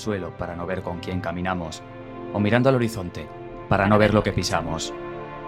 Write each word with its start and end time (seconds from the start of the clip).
suelo 0.00 0.36
para 0.36 0.56
no 0.56 0.66
ver 0.66 0.82
con 0.82 0.98
quién 0.98 1.20
caminamos, 1.20 1.82
o 2.32 2.40
mirando 2.40 2.68
al 2.68 2.76
horizonte 2.76 3.28
para 3.70 3.86
no 3.86 3.98
ver 3.98 4.12
lo 4.12 4.22
que 4.22 4.32
pisamos. 4.32 4.92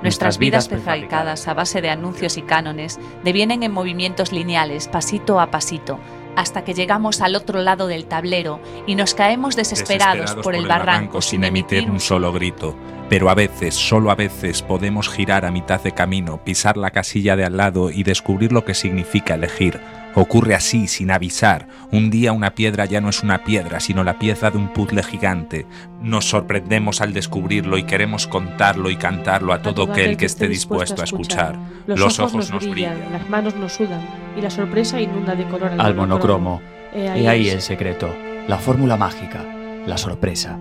Nuestras 0.02 0.38
vidas 0.38 0.68
prefabricadas 0.68 1.46
a 1.46 1.54
base 1.54 1.80
de 1.80 1.90
anuncios 1.90 2.36
y 2.36 2.42
cánones 2.42 2.98
devienen 3.22 3.62
en 3.62 3.72
movimientos 3.72 4.32
lineales, 4.32 4.88
pasito 4.88 5.40
a 5.40 5.50
pasito, 5.50 5.98
hasta 6.34 6.64
que 6.64 6.74
llegamos 6.74 7.20
al 7.20 7.36
otro 7.36 7.60
lado 7.60 7.86
del 7.86 8.06
tablero 8.06 8.60
y 8.86 8.94
nos 8.94 9.14
caemos 9.14 9.54
desesperados, 9.54 10.34
por, 10.36 10.54
el 10.54 10.66
barranco 10.66 11.20
sin 11.20 11.44
emitir 11.44 11.90
un 11.90 12.00
solo 12.00 12.32
grito. 12.32 12.76
Pero 13.08 13.28
a 13.28 13.34
veces, 13.34 13.74
solo 13.74 14.10
a 14.10 14.14
veces, 14.14 14.62
podemos 14.62 15.08
girar 15.08 15.44
a 15.44 15.50
mitad 15.50 15.80
de 15.80 15.92
camino, 15.92 16.42
pisar 16.42 16.76
la 16.76 16.90
casilla 16.90 17.36
de 17.36 17.44
al 17.44 17.56
lado 17.56 17.90
y 17.90 18.02
descubrir 18.02 18.52
lo 18.52 18.64
que 18.64 18.74
significa 18.74 19.34
elegir 19.34 19.80
Ocurre 20.14 20.54
así, 20.54 20.88
sin 20.88 21.10
avisar. 21.10 21.66
Un 21.90 22.10
día 22.10 22.32
una 22.32 22.54
piedra 22.54 22.84
ya 22.84 23.00
no 23.00 23.08
es 23.08 23.22
una 23.22 23.44
piedra, 23.44 23.80
sino 23.80 24.04
la 24.04 24.18
pieza 24.18 24.50
de 24.50 24.58
un 24.58 24.68
puzzle 24.68 25.02
gigante. 25.02 25.66
Nos 26.02 26.26
sorprendemos 26.28 27.00
al 27.00 27.14
descubrirlo 27.14 27.78
y 27.78 27.84
queremos 27.84 28.26
contarlo 28.26 28.90
y 28.90 28.96
cantarlo 28.96 29.54
a 29.54 29.62
todo 29.62 29.84
aquel 29.84 30.18
que 30.18 30.26
esté 30.26 30.48
dispuesto 30.48 31.00
a 31.00 31.04
escuchar. 31.04 31.58
Los, 31.86 32.18
ojos, 32.18 32.50
nos 32.50 32.68
brillan, 32.68 32.98
las 33.10 33.28
manos 33.30 33.54
nos 33.56 33.72
sudan 33.72 34.00
y 34.36 34.42
la 34.42 34.50
sorpresa 34.50 35.00
inunda 35.00 35.34
de 35.34 35.44
color 35.44 35.72
al 35.78 35.94
monocromo. 35.94 36.60
Y 36.94 37.26
ahí 37.26 37.48
el 37.48 37.62
secreto, 37.62 38.14
la 38.48 38.58
fórmula 38.58 38.98
mágica, 38.98 39.42
la 39.86 39.96
sorpresa, 39.96 40.58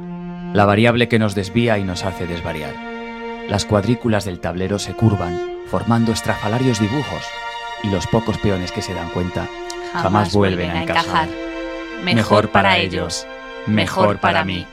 la 0.53 0.63
variable 0.63 1.09
que 1.09 1.19
nos 1.19 1.35
desvía 1.35 1.77
y 1.77 1.83
nos 1.83 2.05
hace 2.05 2.25
desvariar. 2.25 2.73
Las 3.49 3.65
cuadrículas 3.65 4.23
del 4.23 4.39
tablero 4.39 4.79
se 4.79 4.93
curvan, 4.93 5.37
formando 5.67 6.13
estrafalarios 6.13 6.79
dibujos 6.79 7.25
y 7.83 7.89
los 7.89 8.07
pocos 8.07 8.37
peones 8.37 8.71
que 8.71 8.81
se 8.81 8.93
dan 8.93 9.09
cuenta 9.09 9.47
jamás, 9.93 10.33
vuelven, 10.33 10.71
a 10.71 10.83
encajar. 10.83 11.27
Mejor, 12.03 12.49
para 12.49 12.77
ellos, 12.77 13.27
mejor 13.67 14.19
para 14.19 14.43
mí. 14.43 14.65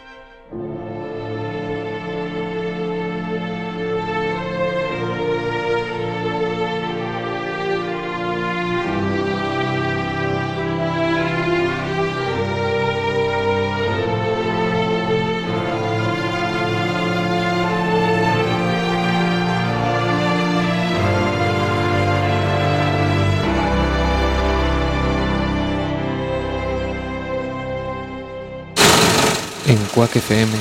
FM, 30.19 30.53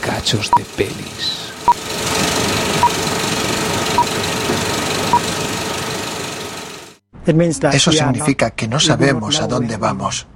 cachos 0.00 0.50
de 0.56 0.64
pelis. 0.76 1.52
Eso 7.72 7.92
significa 7.92 8.50
que 8.50 8.68
no 8.68 8.78
sabemos 8.80 9.40
a 9.40 9.46
dónde 9.46 9.76
vamos. 9.76 10.26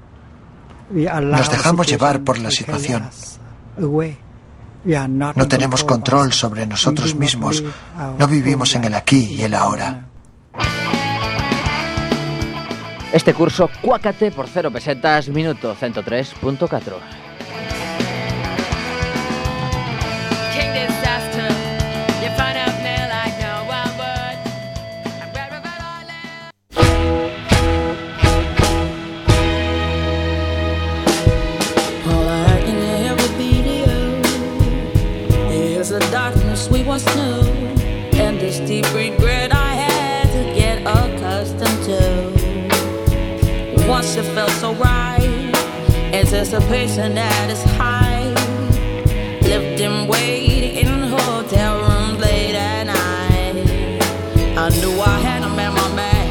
Nos 0.91 1.51
dejamos 1.51 1.87
llevar 1.87 2.23
por 2.23 2.39
la 2.39 2.51
situación. 2.51 3.09
No 3.77 5.49
tenemos 5.49 5.85
control 5.85 6.33
sobre 6.33 6.67
nosotros 6.67 7.15
mismos. 7.15 7.63
No 8.19 8.27
vivimos 8.29 8.75
en 8.75 8.85
el 8.85 8.95
aquí 8.95 9.35
y 9.35 9.43
el 9.43 9.55
ahora. 9.55 10.07
Este 13.13 13.35
curso, 13.35 13.69
cuácate 13.83 14.31
por 14.31 14.47
cero 14.49 14.71
pesetas, 14.71 15.29
minuto 15.29 15.75
103.4. 15.75 17.30
anticipation 46.41 47.19
at 47.19 47.51
its 47.51 47.63
height. 47.77 48.33
Lifting 49.43 50.09
weight 50.09 50.79
in 50.83 51.03
hotel 51.03 51.83
rooms 51.83 52.19
late 52.19 52.55
at 52.55 52.85
night. 52.85 53.57
I 54.57 54.71
knew 54.81 54.99
I 55.03 55.19
had 55.21 55.43
him 55.43 55.59
at 55.59 55.73
my 55.75 55.89
back 55.95 56.29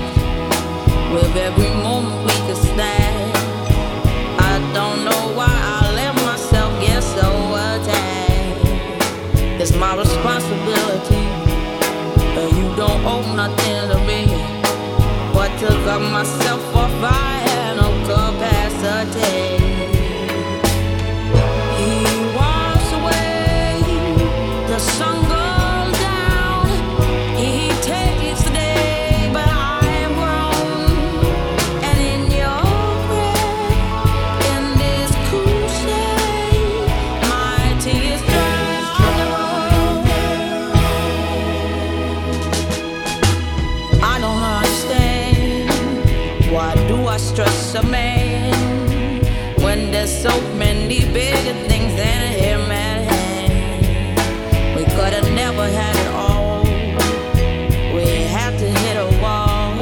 with 1.13 1.35
every 1.35 1.69
moment 1.83 2.25
we 2.25 2.33
could 2.47 2.57
snap. 2.57 3.35
I 4.49 4.53
don't 4.73 5.05
know 5.05 5.23
why 5.37 5.53
I 5.77 5.93
let 5.93 6.15
myself 6.25 6.71
get 6.81 7.03
so 7.03 7.29
attached. 7.69 9.61
It's 9.61 9.75
my 9.75 9.95
responsibility, 9.95 10.58
so 50.21 50.41
many 50.55 50.99
bigger 51.13 51.53
things 51.69 51.95
than 51.95 52.33
him 52.33 52.59
at 52.69 52.99
hand. 53.09 54.75
We 54.75 54.83
could 54.83 55.13
have 55.13 55.31
never 55.31 55.65
had 55.65 55.95
it 55.95 56.11
all. 56.13 56.63
We 57.95 58.23
had 58.27 58.59
to 58.59 58.67
hit 58.83 58.97
a 58.97 59.07
wall, 59.21 59.81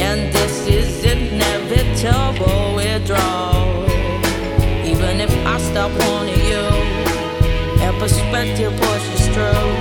and 0.00 0.32
this 0.32 0.66
is 0.66 1.04
inevitable 1.04 2.74
withdrawal. 2.74 3.84
Even 4.90 5.20
if 5.20 5.32
I 5.44 5.58
stop 5.58 5.92
wanting 6.08 6.42
you, 6.52 6.64
and 7.84 7.94
perspective 7.98 8.72
pushes 8.80 9.28
through, 9.34 9.72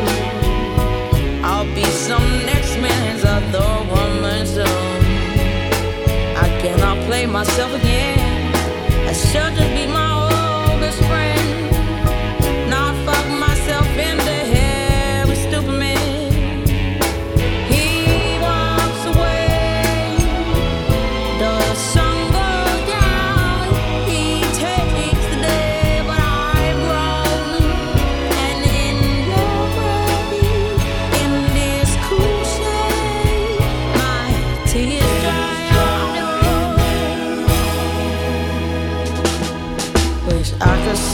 I'll 1.41 1.73
be 1.73 1.85
some 1.85 2.27
next 2.51 2.75
man's 2.79 3.23
other 3.23 3.69
woman 3.95 4.45
soon. 4.45 5.00
I 6.35 6.50
cannot 6.62 6.97
play 7.06 7.25
myself 7.25 7.71
again. 7.75 8.25
Just. 9.35 9.75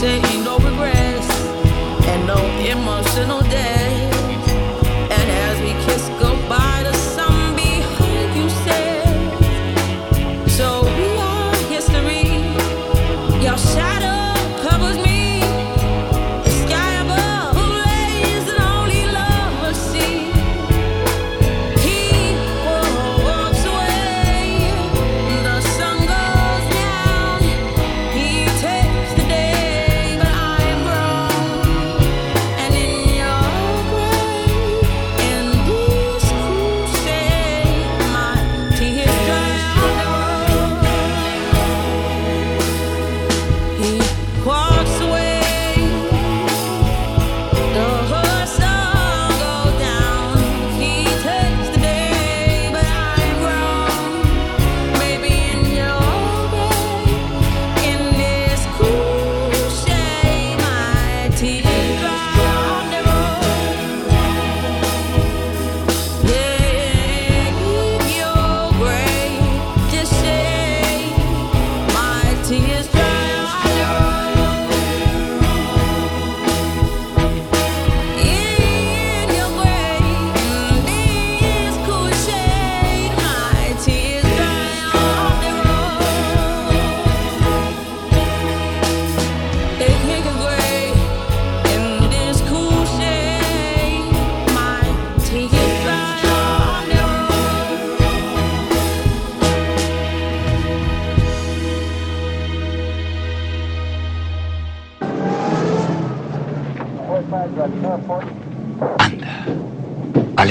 Say 0.02 0.41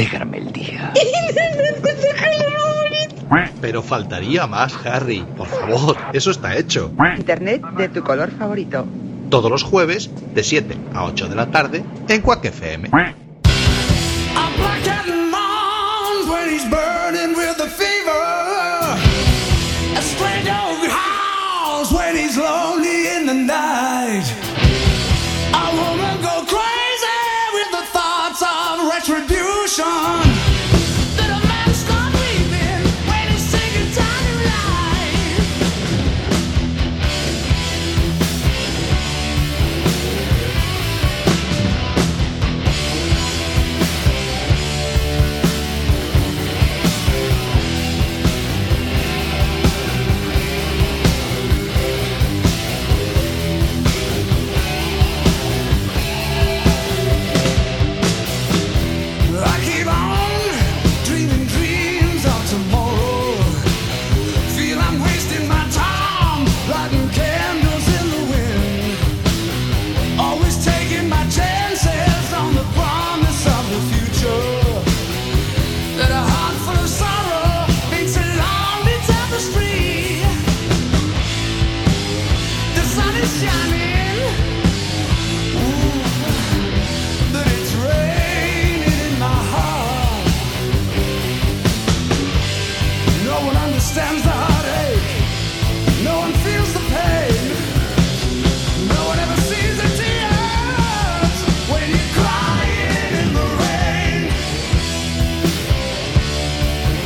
alégrame 0.01 0.37
el 0.37 0.51
día. 0.51 0.93
Pero 3.61 3.83
faltaría 3.83 4.47
más, 4.47 4.73
Harry. 4.85 5.23
Por 5.37 5.47
favor, 5.47 5.95
eso 6.13 6.31
está 6.31 6.57
hecho. 6.57 6.91
Internet 7.15 7.61
de 7.77 7.89
tu 7.89 8.03
color 8.03 8.31
favorito. 8.31 8.85
Todos 9.29 9.51
los 9.51 9.63
jueves, 9.63 10.09
de 10.33 10.43
7 10.43 10.75
a 10.93 11.05
8 11.05 11.29
de 11.29 11.35
la 11.35 11.51
tarde, 11.51 11.83
en 12.09 12.21
Quack 12.21 12.45
FM. 12.45 12.89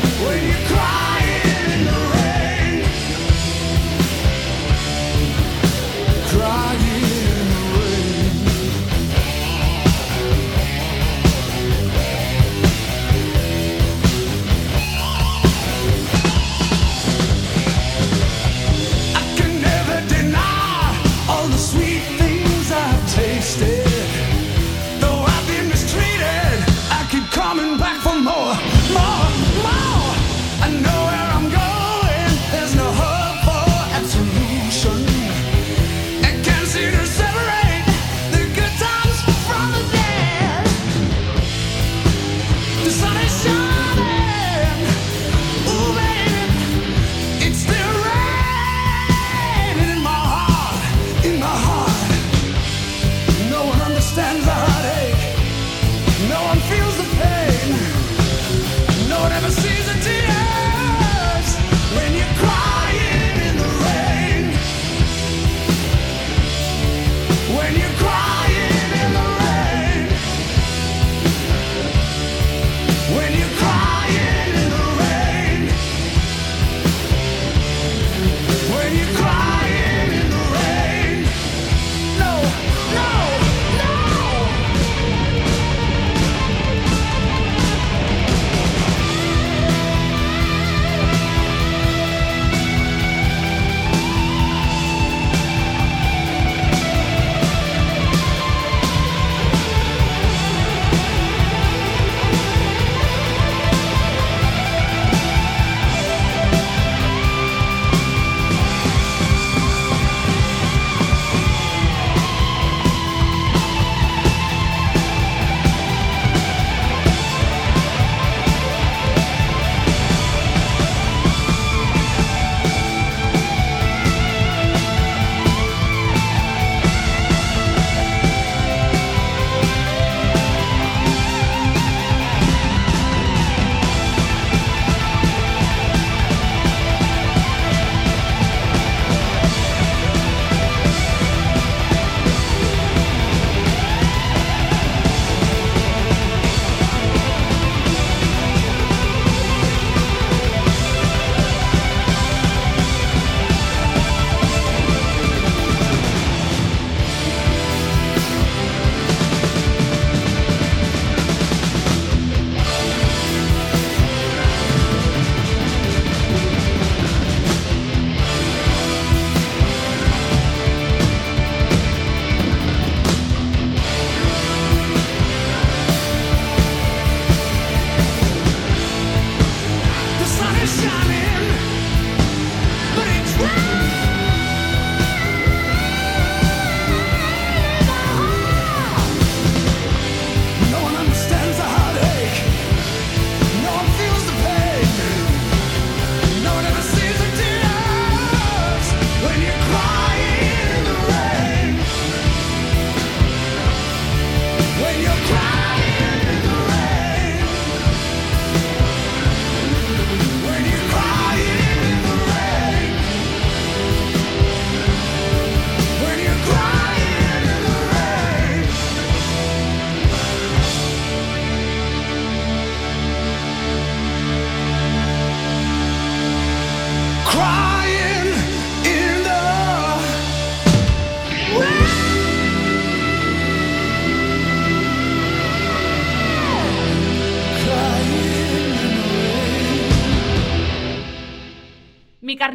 when 0.06 0.44
you 0.48 0.54
cry. 0.68 1.05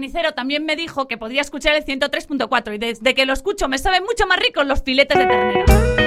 Carnicero 0.00 0.32
también 0.32 0.64
me 0.64 0.76
dijo 0.76 1.06
que 1.08 1.18
podía 1.18 1.42
escuchar 1.42 1.74
el 1.74 1.84
103.4 1.84 2.74
y 2.74 2.78
desde 2.78 3.14
que 3.14 3.26
lo 3.26 3.34
escucho 3.34 3.68
me 3.68 3.76
saben 3.76 4.02
mucho 4.02 4.26
más 4.26 4.38
ricos 4.38 4.66
los 4.66 4.82
filetes 4.82 5.18
de 5.18 5.26
ternera. 5.26 5.99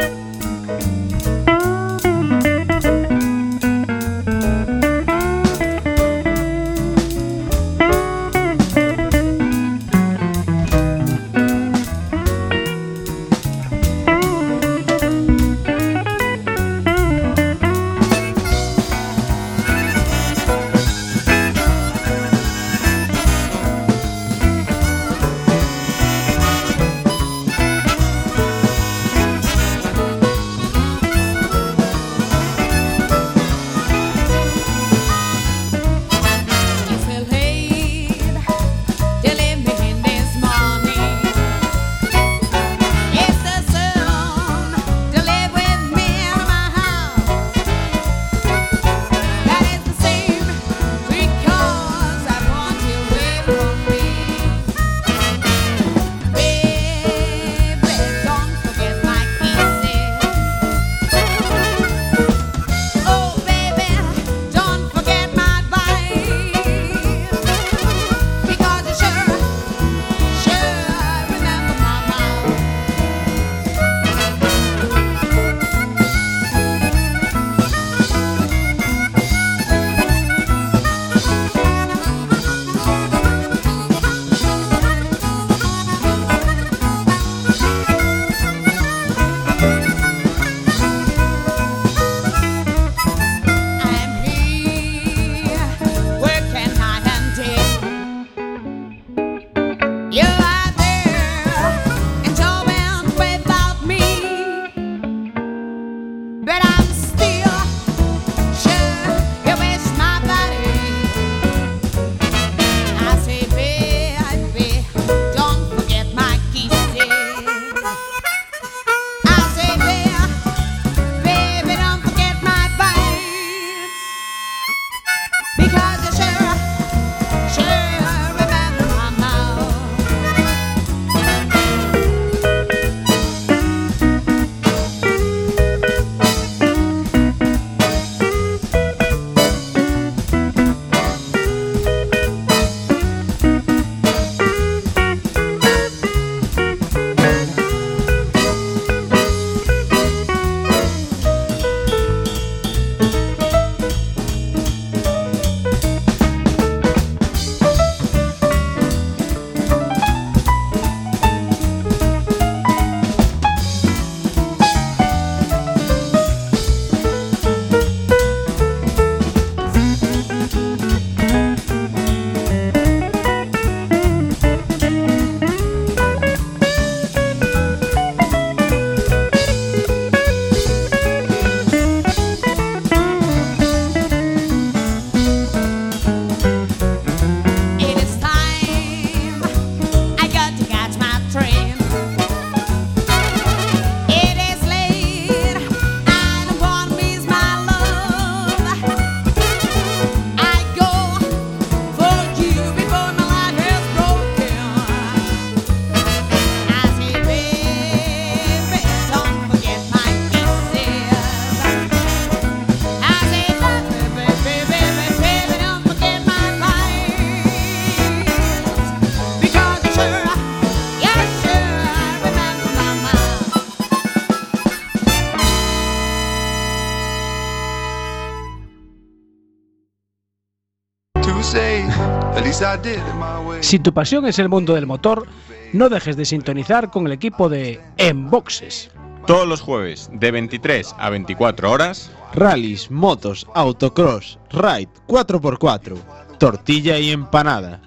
Si 233.74 233.80
tu 233.80 233.92
pasión 233.92 234.28
es 234.28 234.38
el 234.38 234.50
mundo 234.50 234.76
del 234.76 234.86
motor, 234.86 235.26
no 235.72 235.90
dejes 235.90 236.16
de 236.16 236.26
sintonizar 236.26 236.92
con 236.92 237.08
el 237.08 237.12
equipo 237.12 237.50
de 237.50 237.82
Enboxes. 237.98 238.92
Todos 239.26 239.48
los 239.48 239.62
jueves, 239.62 240.12
de 240.14 240.30
23 240.30 240.94
a 241.00 241.10
24 241.10 241.72
horas, 241.72 242.12
rallies, 242.36 242.92
motos, 242.92 243.48
autocross, 243.56 244.38
ride 244.52 244.90
4x4, 245.08 245.98
tortilla 246.38 247.00
y 247.00 247.10
empanada. 247.10 247.82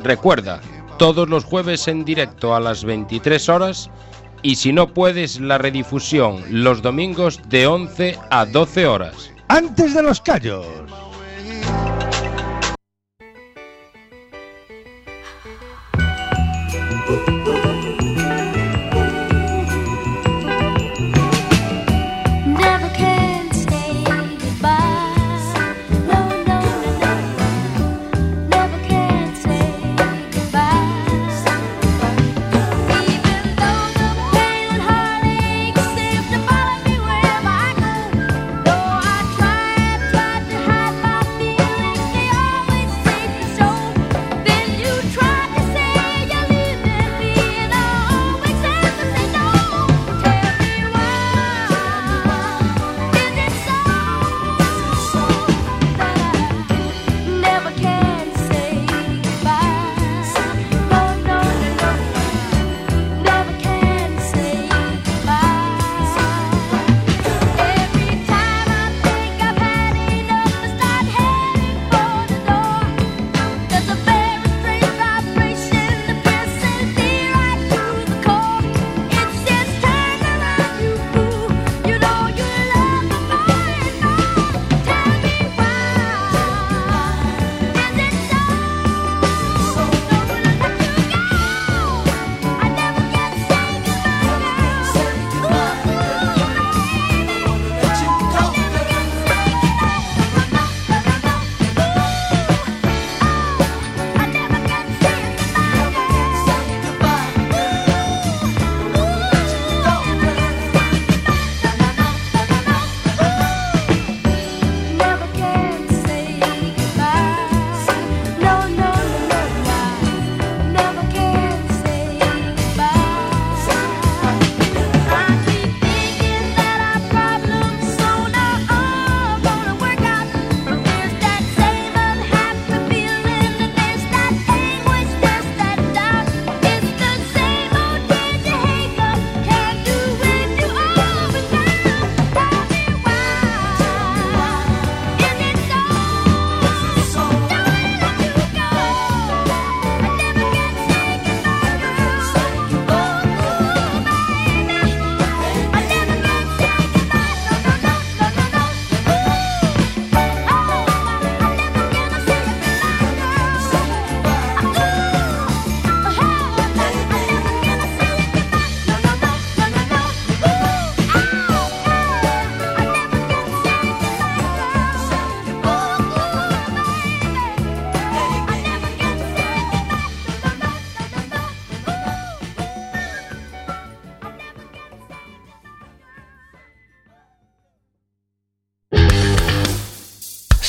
Recuerda, 0.00 0.60
todos 0.98 1.26
los 1.30 1.44
jueves 1.44 1.88
en 1.88 2.04
directo 2.04 2.54
a 2.54 2.60
las 2.60 2.84
23 2.84 3.48
horas 3.48 3.88
y 4.42 4.56
si 4.56 4.74
no 4.74 4.92
puedes, 4.92 5.40
la 5.40 5.56
redifusión 5.56 6.44
los 6.50 6.82
domingos 6.82 7.40
de 7.48 7.66
11 7.66 8.18
a 8.30 8.44
12 8.44 8.86
horas. 8.86 9.32
Antes 9.48 9.94
de 9.94 10.02
los 10.02 10.20
callos. 10.20 10.66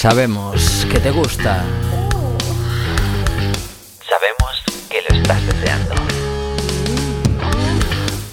Sabemos 0.01 0.87
que 0.91 0.99
te 0.99 1.11
gusta. 1.11 1.63
Sabemos 4.09 4.63
que 4.89 4.99
lo 5.07 5.15
estás 5.15 5.45
deseando. 5.45 5.93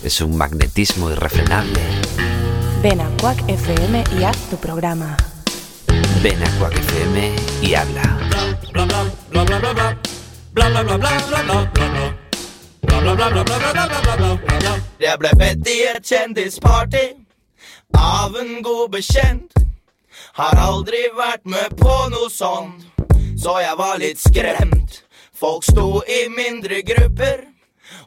Es 0.02 0.22
un 0.22 0.38
magnetismo 0.38 1.10
irrefrenable. 1.10 1.82
Ven 2.80 3.02
a 3.02 3.10
Quack 3.20 3.46
FM 3.46 4.02
y 4.18 4.22
haz 4.24 4.38
tu 4.48 4.56
programa. 4.56 5.14
Ven 6.22 6.42
a 6.42 6.50
Quack 6.58 6.72
FM 6.72 7.36
y 7.60 7.74
habla. 7.74 8.18
Bla 8.72 8.86
bla 8.86 9.04
bla 9.28 9.44
bla 9.44 9.60
bla 9.60 9.72
bla 10.54 10.70
bla 10.70 10.82
bla 10.82 10.96
bla 10.96 10.96
bla 10.96 11.42
bla 11.42 11.42
bla 11.42 11.88
bla 11.90 12.16
Bla 12.80 13.00
bla 13.00 13.14
bla 13.14 13.28
bla 13.28 13.58
bla 13.58 13.86
bla 13.86 14.16
bla 14.16 14.16
bla 14.16 15.42
i 16.56 17.16
av 17.92 18.36
en 18.36 18.62
god 18.62 18.90
bekjent. 18.90 19.57
Har 20.38 20.54
aldri 20.62 21.00
vært 21.18 21.48
med 21.50 21.72
på 21.80 21.94
noe 22.12 22.28
sånt, 22.30 22.84
så 23.42 23.56
jeg 23.58 23.74
var 23.80 23.96
litt 23.98 24.20
skremt. 24.22 25.00
Folk 25.34 25.66
sto 25.66 25.98
i 26.06 26.28
mindre 26.30 26.78
grupper 26.86 27.42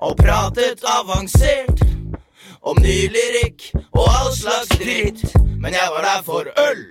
og 0.08 0.16
pratet 0.16 0.80
avansert 0.88 1.84
om 2.64 2.80
ny 2.80 3.10
lyrikk 3.12 3.68
og 3.92 4.08
all 4.08 4.32
slags 4.32 4.72
dritt. 4.80 5.26
Men 5.60 5.76
jeg 5.76 5.92
var 5.92 6.08
der 6.08 6.24
for 6.24 6.48
øl. 6.56 6.82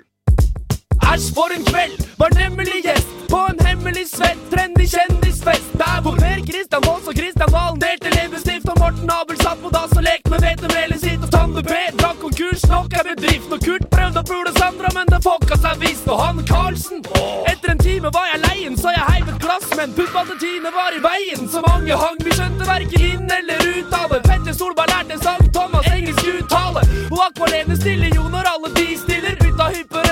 Æsj, 1.12 1.34
for 1.34 1.50
en 1.56 1.64
kveld! 1.64 1.96
Var 2.18 2.30
nemlig 2.42 2.80
gjest 2.86 3.08
på 3.32 3.38
en 3.50 3.58
hemmelig 3.66 4.06
svett, 4.16 4.42
trendy 4.52 4.86
kjendisfest. 4.94 5.70
Der 5.82 5.98
hvor 6.02 6.14
Per 6.22 6.40
Kristian 6.48 6.82
Foss 6.86 7.08
og 7.10 7.14
Kristian 7.20 7.50
Valen 7.54 7.80
delte 7.84 8.10
leppestift, 8.16 8.68
og 8.72 8.76
Morten 8.82 9.10
Abel 9.18 9.38
satt 9.44 9.58
på 9.64 9.70
dass 9.76 9.96
og 9.98 10.04
lekte 10.08 10.30
med 10.32 10.40
vetemelet 10.46 11.00
sitt. 11.04 11.22
Og 11.26 11.30
Tande 11.34 11.62
P 11.70 11.74
drakk 12.00 12.18
konkurs 12.24 12.62
nok 12.74 12.94
er 12.98 13.08
bedrift, 13.10 13.50
og 13.54 13.64
Kurt 13.66 13.86
prøvde 13.94 14.22
å 14.22 14.28
pule 14.30 14.52
Sandra, 14.58 14.92
men 14.98 15.10
det 15.12 15.20
fucka 15.26 15.58
seg 15.64 15.82
visst. 15.84 16.06
Og 16.12 16.22
han 16.22 16.44
Karlsen 16.52 17.02
Etter 17.50 17.74
en 17.74 17.82
time 17.86 18.14
var 18.18 18.30
jeg 18.30 18.42
leien, 18.46 18.78
så 18.82 18.94
jeg 18.94 19.08
heiv 19.10 19.32
et 19.34 19.42
glass, 19.46 19.66
men 19.80 19.96
puppa 19.98 20.22
til 20.44 20.62
var 20.78 20.94
i 20.94 21.02
veien. 21.08 21.50
Så 21.50 21.64
mange 21.66 21.98
hang, 22.04 22.22
vi 22.22 22.36
skjønte 22.38 22.70
verken 22.70 23.08
inn 23.10 23.26
eller 23.38 23.66
ut 23.66 23.98
av 24.02 24.14
det. 24.14 24.22
Petter 24.28 24.54
Solberg 24.60 24.94
lærte 24.94 25.18
sang, 25.24 25.42
Thomas 25.58 25.90
engelsk 25.90 26.30
uttale. 26.36 26.86
Og 27.10 27.18
Akvalene 27.26 27.82
stiller 27.82 28.14
jo 28.14 28.30
når 28.30 28.54
alle 28.54 28.74
de 28.78 28.88
stiller. 29.02 29.34
Bytta 29.42 29.72
hyppere 29.74 30.09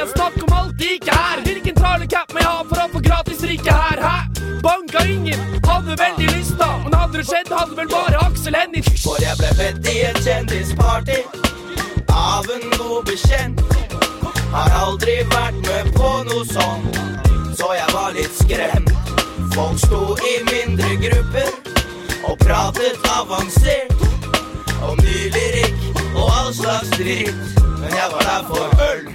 Lei 0.00 0.06
snakker 0.08 0.40
snakk 0.40 0.50
om 0.50 0.58
alt 0.58 0.80
ikke 0.80 1.12
er. 1.12 1.40
Hvilken 1.44 1.74
trailercap 1.76 2.30
må 2.32 2.40
jeg 2.40 2.48
ha 2.48 2.60
for 2.68 2.80
å 2.80 2.84
få 2.88 3.00
gratis 3.04 3.40
drikke 3.42 3.72
her? 3.74 4.00
Hæ? 4.00 4.44
Banka 4.64 5.02
ingen, 5.04 5.42
hadde 5.66 5.96
veldig 6.00 6.28
lyst 6.30 6.56
da. 6.56 6.68
Men 6.84 6.96
hadde 6.96 7.18
det 7.18 7.24
skjedd, 7.28 7.50
hadde 7.52 7.76
vel 7.76 7.90
bare 7.90 8.22
Aksel 8.24 8.56
Hennie 8.56 8.80
For 9.02 9.20
jeg 9.20 9.36
ble 9.36 9.50
bedt 9.58 9.90
i 9.92 9.98
et 10.08 10.22
kjendisparty 10.24 11.18
av 12.16 12.48
en 12.48 12.64
god 12.78 13.10
bekjent. 13.10 13.60
Har 14.54 14.72
aldri 14.80 15.18
vært 15.34 15.60
med 15.68 15.92
på 15.98 16.14
noe 16.30 16.48
sånt, 16.48 16.96
så 17.60 17.68
jeg 17.76 17.92
var 17.92 18.16
litt 18.16 18.40
skremt. 18.40 18.96
Folk 19.52 19.84
sto 19.84 20.16
i 20.16 20.34
mindre 20.48 20.96
grupper 21.04 21.52
og 22.24 22.40
pratet 22.40 23.08
avansert 23.18 24.08
om 24.80 24.96
ny 25.04 25.28
lyrikk 25.36 26.04
og 26.16 26.24
all 26.24 26.52
slags 26.56 26.96
dritt. 26.96 27.48
Men 27.84 27.90
jeg 27.92 28.12
var 28.16 28.30
der 28.32 28.44
for 28.48 28.86
øl. 28.88 29.08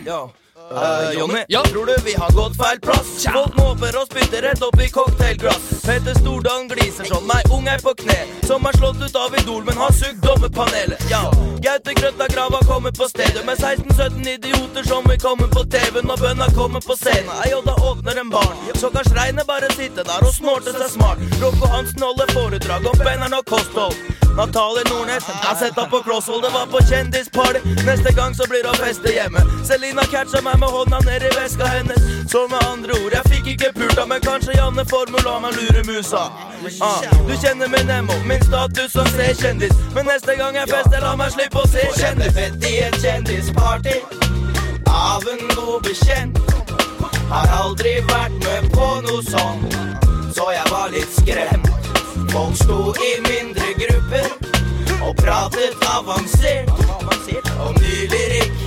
Eh, 0.71 1.11
Jonny, 1.19 1.45
tror 1.71 1.85
du 1.85 1.95
vi 2.05 2.13
har 2.13 2.31
gått 2.31 2.55
feil 2.57 2.79
plass? 2.79 3.27
Folk 3.33 3.55
måper 3.57 3.97
og 3.99 4.07
spytter 4.09 4.41
rett 4.41 4.61
opp 4.65 4.79
i 4.81 4.87
cocktailglass. 4.89 5.67
Petter 5.85 6.17
Stordalen 6.17 6.67
gliser 6.71 7.05
sånn, 7.05 7.29
ei 7.35 7.43
ung 7.53 7.67
er 7.69 7.83
på 7.85 7.93
kne. 7.99 8.17
Som 8.49 8.65
er 8.65 8.73
slått 8.79 9.03
ut 9.03 9.19
av 9.21 9.37
Idol, 9.37 9.61
men 9.67 9.77
har 9.77 9.93
sugd 9.93 10.25
dommerpanelet. 10.25 11.05
Ja, 11.11 11.21
Gaute 11.61 11.93
Grøtta 11.93 12.27
Grava 12.33 12.63
kommer 12.65 12.91
på 12.97 13.05
stedet 13.09 13.45
med 13.45 13.61
16-17 13.61 14.25
idioter 14.33 14.89
som 14.89 15.05
vil 15.05 15.21
komme 15.21 15.47
på 15.53 15.67
TV 15.69 16.01
når 16.01 16.25
bønna 16.25 16.49
kommer 16.57 16.81
på 16.81 16.97
scenen. 16.97 17.29
Ei, 17.45 17.53
og 17.53 17.65
da 17.69 17.77
åpner 17.91 18.23
en 18.25 18.33
barn. 18.33 18.57
Så 18.73 18.89
kan 18.89 19.05
Schreiner 19.05 19.45
bare 19.45 19.69
sitte 19.77 20.01
der 20.03 20.25
og 20.25 20.33
snorte 20.33 20.73
seg 20.73 20.89
smart. 20.97 21.21
Rocco 21.41 21.69
Hansen 21.69 22.01
holder 22.09 22.33
foredrag 22.33 22.89
om 22.89 23.01
benneren 23.05 23.37
og 23.37 23.45
kosthold. 23.53 23.97
Natalie 24.35 24.83
Nordnes 24.89 25.23
har 25.23 25.55
sett 25.55 25.77
henne 25.77 25.89
på 25.89 26.01
Crosshold, 26.03 26.41
det 26.43 26.49
var 26.51 26.65
på 26.67 26.81
kjendisparty. 26.89 27.59
Neste 27.87 28.11
gang 28.17 28.35
så 28.35 28.43
blir 28.51 28.65
det 28.65 28.73
å 28.73 28.81
feste 28.81 29.13
hjemme. 29.15 29.39
Selina 29.63 30.03
catcha 30.11 30.41
meg 30.55 30.59
med 30.59 30.69
hånda 30.69 30.99
ned 30.99 31.23
i 31.23 31.29
veska 31.41 31.65
hennes. 31.65 32.31
Så 32.31 32.47
med 32.47 32.59
andre 32.71 32.93
ord, 32.93 33.11
jeg 33.13 33.23
fikk 33.31 33.47
ikke 33.47 33.71
pulta, 33.75 34.05
men 34.05 34.21
kanskje 34.21 34.55
Janne 34.55 34.85
Formel 34.85 35.23
la 35.25 35.39
meg 35.39 35.55
lure 35.59 35.83
musa. 35.83 36.29
Ah, 36.81 37.01
du 37.27 37.33
kjenner 37.41 37.67
min 37.67 37.87
Nemo, 37.87 38.13
min 38.25 38.41
status 38.43 38.91
som 38.91 39.07
C-kjendis. 39.17 39.75
Men 39.95 40.05
neste 40.05 40.35
gang 40.39 40.55
jeg 40.55 40.69
fester, 40.71 41.01
la 41.03 41.15
meg 41.19 41.33
slippe 41.35 41.59
å 41.59 41.67
se 41.67 41.83
kjendis. 41.99 42.33
Fett 42.37 42.67
i 42.69 42.73
et 42.87 42.97
kjendisparty 43.03 43.97
av 44.87 45.27
en 45.33 45.43
god 45.55 45.83
bekjent. 45.83 46.39
Har 47.29 47.51
aldri 47.59 47.97
vært 48.07 48.37
med 48.45 48.71
på 48.71 48.89
noe 49.07 49.23
sånt, 49.27 49.79
så 50.35 50.51
jeg 50.55 50.71
var 50.71 50.91
litt 50.95 51.19
skremt. 51.19 51.71
Folk 52.31 52.55
sto 52.59 52.79
i 52.95 53.11
mindre 53.27 53.73
grupper 53.81 54.31
og 55.01 55.15
pratet 55.19 55.89
avansert 55.91 56.71
om 57.59 57.75
ny 57.81 58.05
lyrikk 58.11 58.64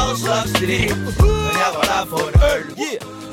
all 0.00 0.16
slags 0.16 0.52
dritt. 0.52 0.96
Men 1.20 1.56
jeg 1.62 1.72
var 1.76 1.88
der 1.92 2.06
for 2.12 2.44
øl. 2.52 2.66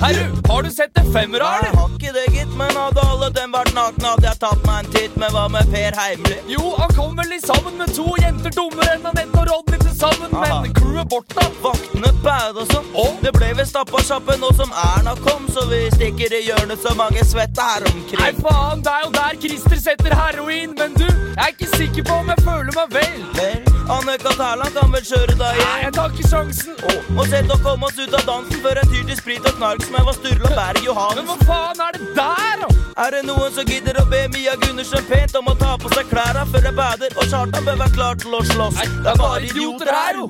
Herru, 0.02 0.26
har 0.48 0.64
du 0.64 0.70
sett 0.72 0.98
en 1.00 1.14
femmer, 1.14 1.42
eller? 1.42 1.78
har 1.78 1.90
ikke 1.96 2.12
det, 2.14 2.26
gitt, 2.36 2.52
men 2.58 2.76
hadde 2.78 3.02
alle 3.02 3.30
dem 3.34 3.56
vært 3.56 3.74
nakne, 3.74 4.12
hadde 4.14 4.28
jeg 4.28 4.40
tatt 4.44 4.68
meg 4.68 4.84
en 4.84 4.92
titt. 4.94 5.16
Men 5.18 5.34
hva 5.34 5.48
med 5.50 5.72
Per 5.74 5.98
Heimli? 5.98 6.38
Jo, 6.54 6.76
han 6.78 6.94
kom 6.94 7.18
vel 7.18 7.34
i 7.34 7.40
sammen 7.42 7.80
med 7.82 7.94
to 7.98 8.06
jenter 8.22 8.54
dummere 8.54 8.94
enn 8.94 9.10
Anette 9.10 9.42
og 9.42 9.50
Rodney 9.50 9.82
til 9.82 9.96
sammen, 9.98 10.38
men 10.38 10.76
crewet 10.78 11.10
bort, 11.10 11.34
da. 11.34 11.48
Vaktene 11.64 12.14
og 12.54 12.68
sånn. 12.70 13.18
Det 13.24 13.32
ble 13.36 13.50
visst 13.58 13.74
stappa-sjappe 13.74 14.38
nå 14.42 14.52
som 14.58 14.72
Erna 14.84 15.16
kom, 15.26 15.48
så 15.54 15.66
vi 15.72 15.82
stikker 15.96 16.36
i 16.38 16.44
hjørnet 16.46 16.84
så 16.84 16.94
mange 17.00 17.26
svette 17.26 17.66
her 17.72 17.88
omkring. 17.90 18.22
Nei, 18.22 18.34
faen, 18.38 18.86
det 18.86 18.94
er 18.94 19.08
jo 19.08 19.14
der 19.18 19.42
Christer 19.44 19.82
setter 19.82 20.16
heroin, 20.22 20.78
men 20.78 20.94
du, 21.00 21.08
jeg 21.08 21.42
er 21.42 21.56
ikke 21.56 21.72
sikker 21.74 22.08
på 22.08 22.22
om 22.22 22.32
jeg 22.36 22.46
føler 22.46 22.78
meg 22.78 22.96
vel. 23.00 23.26
Vel, 23.42 23.67
Annika 23.90 24.32
Hærland 24.36 24.74
kan 24.76 24.92
vel 24.92 25.04
kjøre 25.08 25.36
deg 25.40 25.56
hjem? 25.56 25.68
Nei, 25.70 25.84
jeg 25.86 25.94
tar 25.96 26.12
ikke 26.12 26.28
sjansen. 26.28 26.74
Og 27.16 27.30
sett 27.32 27.52
å 27.54 27.58
komme 27.64 27.88
oss 27.88 28.00
ut 28.02 28.16
av 28.18 28.26
dansen 28.28 28.60
før 28.66 28.82
jeg 28.82 28.90
tyr 28.92 29.06
til 29.08 29.20
sprit 29.22 29.48
og 29.48 29.56
knark 29.60 29.86
som 29.86 29.96
jeg 29.96 30.08
var 30.10 30.18
Sturla 30.18 30.52
Berg 30.58 30.82
Johansen. 30.84 31.24
Men 31.30 31.32
hva 31.32 31.48
faen 31.48 31.84
er 31.86 31.96
det 31.96 32.10
der, 32.18 32.64
da? 32.64 32.70
Er 33.06 33.16
det 33.16 33.24
noen 33.30 33.56
som 33.56 33.72
gidder 33.72 34.02
å 34.02 34.06
be 34.12 34.22
Mia 34.36 34.58
Gundersen 34.66 35.08
pent 35.08 35.40
om 35.40 35.48
å 35.54 35.56
ta 35.62 35.78
på 35.80 35.92
seg 35.96 36.12
klæra 36.12 36.44
før 36.52 36.68
jeg 36.68 36.78
bader? 36.82 37.16
Og 37.16 37.32
Kjartan 37.32 37.68
bør 37.70 37.82
være 37.86 37.96
klar 37.96 38.20
til 38.26 38.36
å 38.36 38.44
slåss. 38.52 38.80
Nei, 38.82 38.88
Det 39.08 39.14
er 39.14 39.24
bare 39.24 39.42
idioter 39.48 39.94
her, 39.96 40.22
jo. 40.22 40.30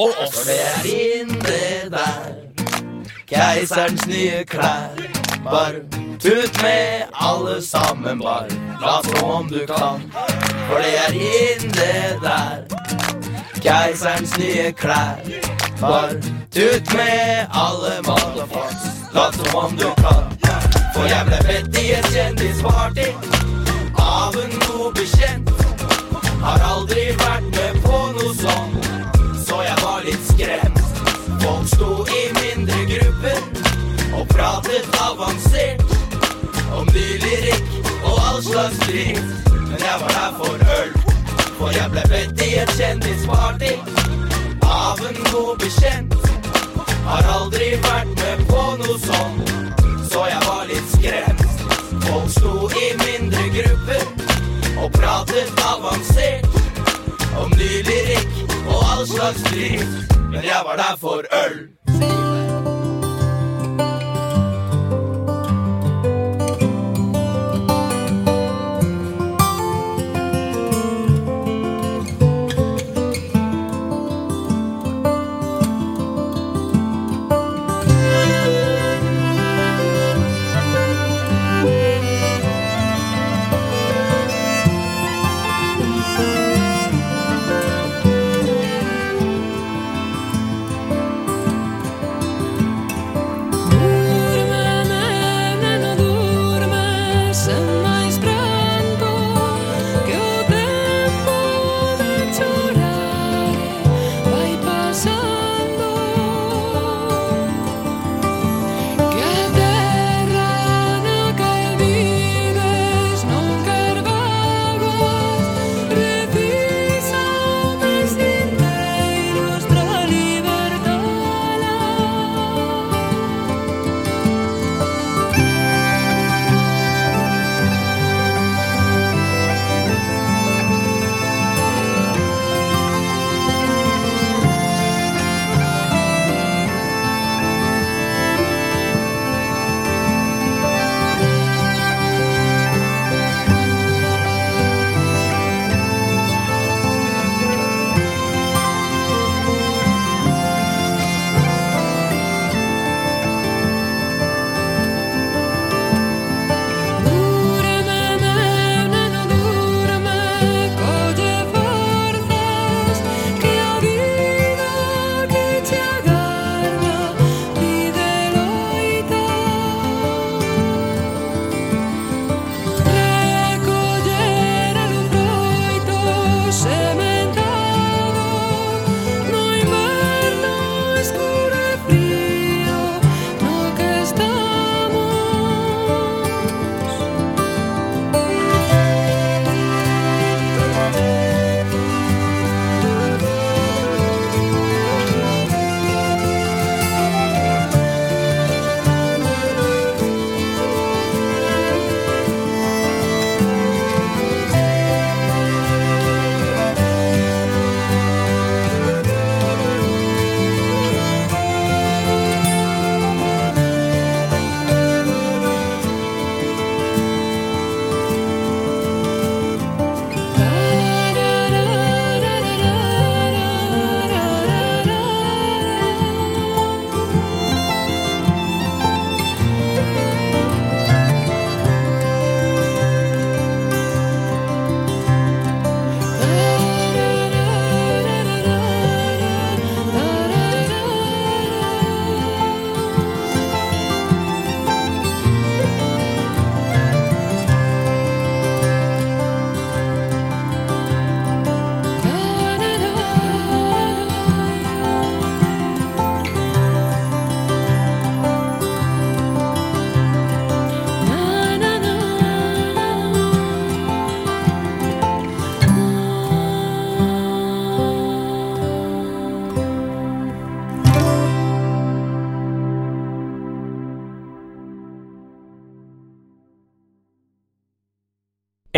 Og 0.00 0.22
oss. 0.26 0.34
For 0.34 0.50
det 0.50 0.60
er 0.66 0.92
inne 1.22 1.90
der, 1.94 2.30
keiserens 3.30 4.06
nye 4.10 4.42
klær. 4.50 5.29
Bare 5.44 5.80
tut 6.20 6.62
med 6.62 7.02
alle 7.12 7.62
sammen, 7.62 8.18
bar. 8.18 8.46
lat 8.80 9.06
som 9.06 9.30
om 9.30 9.48
du 9.48 9.66
kan. 9.66 10.12
For 10.68 10.78
det 10.78 10.94
er 11.06 11.12
inne 11.12 11.92
der, 12.22 12.64
keiserens 13.54 14.38
nye 14.38 14.72
klær. 14.72 15.16
Bar. 15.80 16.10
tut 16.54 16.92
med 16.92 17.46
alle 17.52 17.92
motherfuckers, 18.06 18.84
lat 19.14 19.34
som 19.34 19.64
om 19.64 19.76
du 19.76 19.88
kan. 20.02 20.24
For 20.94 21.04
jeg 21.08 21.26
ble 21.26 21.38
bedt 21.48 21.78
i 21.80 21.92
et 21.92 22.08
kjendisparty 22.12 23.08
av 23.96 24.36
en 24.44 24.54
god 24.66 24.94
bekjent. 24.94 25.50
Har 26.42 26.60
aldri 26.74 27.06
vært 27.16 27.48
med 27.56 27.80
på 27.84 27.98
noe 28.16 28.34
sånt, 28.36 28.90
så 29.46 29.62
jeg 29.62 29.78
var 29.84 30.04
litt 30.04 30.24
skremt. 30.34 30.84
Folk 31.40 31.68
sto 31.74 31.92
i 32.04 32.19
pratet 34.32 34.86
avansert 35.00 35.82
om 36.72 36.86
ny 36.94 37.06
lyrikk 37.22 37.70
og 38.04 38.16
all 38.28 38.42
slags 38.44 38.78
dritt. 38.86 39.22
Men 39.52 39.78
jeg 39.78 39.96
var 40.02 40.12
der 40.16 40.32
for 40.38 40.64
øl, 40.78 40.92
for 41.58 41.70
jeg 41.76 41.90
ble 41.94 42.04
bedt 42.12 42.42
i 42.46 42.50
et 42.62 42.72
kjendisparty 42.78 43.72
av 44.66 45.02
en 45.08 45.20
god 45.32 45.54
bekjent. 45.62 46.14
Har 47.06 47.26
aldri 47.34 47.70
vært 47.86 48.12
med 48.22 48.44
på 48.50 48.64
noe 48.82 48.98
sånt, 49.04 49.54
så 50.12 50.26
jeg 50.30 50.42
var 50.46 50.66
litt 50.70 50.94
skremt. 50.94 51.46
Folk 52.06 52.30
sto 52.36 52.54
i 52.82 52.86
mindre 53.04 53.46
grupper 53.56 54.06
og 54.80 54.92
pratet 54.98 55.64
avansert 55.72 56.46
om 57.40 57.50
ny 57.56 57.72
lyrikk 57.88 58.56
og 58.66 58.78
all 58.78 59.06
slags 59.10 59.42
dritt. 59.50 60.16
Men 60.30 60.46
jeg 60.46 60.62
var 60.66 60.76
der 60.84 60.96
for 61.00 61.26
øl. 61.44 62.49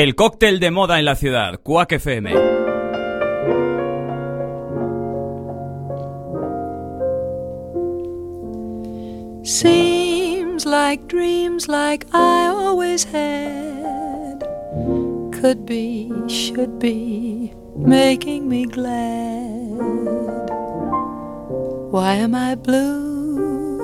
El 0.03 0.17
cóctel 0.17 0.59
de 0.59 0.73
moda 0.73 0.99
en 0.99 1.05
la 1.05 1.15
ciudad, 1.15 1.61
Quack 1.63 1.93
FM. 1.93 2.33
Seems 9.45 10.67
like 10.67 11.07
dreams 11.07 11.69
like 11.69 12.05
I 12.13 12.49
always 12.49 13.05
had 13.05 14.41
could 15.41 15.65
be, 15.65 16.11
should 16.27 16.81
be, 16.81 17.53
making 17.77 18.49
me 18.49 18.65
glad. 18.65 19.71
Why 21.93 22.15
am 22.15 22.35
I 22.35 22.57
blue? 22.57 23.79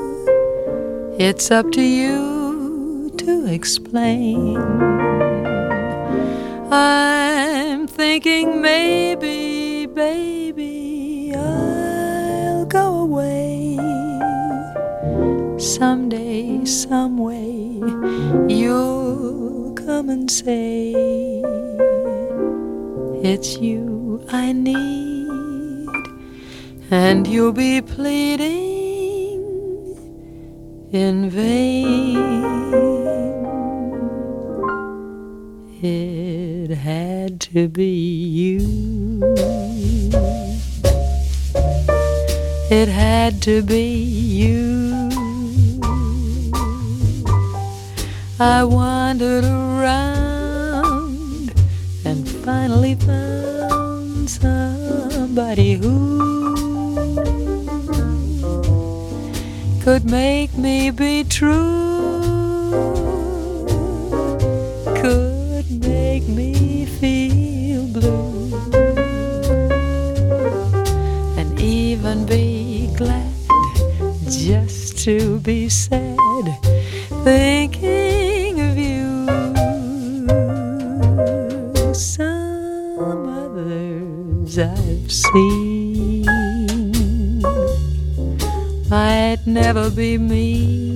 It's 1.16 1.52
up 1.52 1.70
to 1.70 1.80
you 1.80 3.12
to 3.18 3.46
explain. 3.46 5.27
I'm 6.70 7.86
thinking 7.86 8.60
maybe, 8.60 9.86
baby, 9.86 11.32
I'll 11.34 12.66
go 12.66 13.00
away. 13.00 13.78
Someday, 15.58 16.66
some 16.66 17.16
way, 17.16 17.80
you'll 18.54 19.72
come 19.72 20.10
and 20.10 20.30
say, 20.30 20.92
It's 23.22 23.56
you 23.56 24.22
I 24.30 24.52
need, 24.52 25.88
and 26.90 27.26
you'll 27.26 27.52
be 27.52 27.80
pleading 27.80 29.40
in 30.92 31.30
vain. 31.30 32.28
To 37.52 37.66
be 37.68 37.84
you. 37.84 39.22
It 42.70 42.88
had 42.88 43.40
to 43.42 43.62
be 43.62 43.94
you. 43.94 45.08
I 48.38 48.64
wandered 48.64 49.44
around 49.44 50.34
and 52.04 52.28
finally 52.28 52.96
found 52.96 54.28
somebody 54.28 55.74
who 55.74 56.44
could 59.82 60.04
make 60.04 60.54
me 60.58 60.90
be 60.90 61.24
true. 61.24 61.78
Could 65.00 65.70
make 65.82 66.28
me 66.28 66.84
feel 66.84 67.37
to 74.98 75.38
be 75.40 75.68
sad 75.68 76.18
thinking 77.22 78.60
of 78.60 78.76
you. 78.76 79.26
Some 81.94 83.28
others 83.28 84.58
I've 84.58 85.12
seen 85.12 86.26
might 88.90 89.38
never 89.46 89.88
be 89.88 90.18
me 90.18 90.92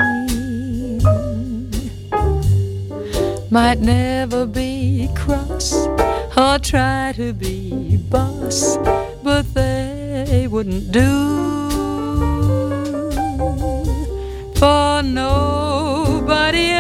might 3.51 3.79
never 3.79 4.47
be 4.47 5.09
cross 5.15 5.87
or 6.37 6.59
try 6.59 7.13
to 7.15 7.33
be 7.33 7.99
boss, 8.11 8.79
but 9.23 9.55
they 9.55 10.49
wouldn't 10.51 10.91
do. 10.91 11.62
For 14.63 15.03
nobody 15.03 16.71